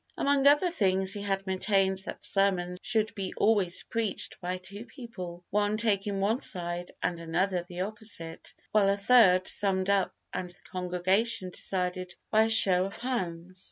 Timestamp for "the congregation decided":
10.49-12.15